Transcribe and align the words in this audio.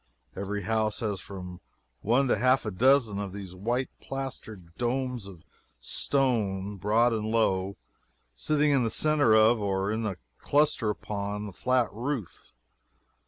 Every 0.35 0.63
house 0.63 1.01
has 1.01 1.19
from 1.19 1.61
one 2.01 2.27
to 2.29 2.35
half 2.39 2.65
a 2.65 2.71
dozen 2.71 3.19
of 3.19 3.33
these 3.33 3.53
white 3.53 3.91
plastered 3.99 4.75
domes 4.75 5.27
of 5.27 5.43
stone, 5.79 6.77
broad 6.77 7.13
and 7.13 7.25
low, 7.27 7.77
sitting 8.35 8.71
in 8.71 8.83
the 8.83 8.89
centre 8.89 9.35
of, 9.35 9.59
or 9.59 9.91
in 9.91 10.03
a 10.07 10.17
cluster 10.39 10.89
upon, 10.89 11.45
the 11.45 11.53
flat 11.53 11.89
roof. 11.93 12.51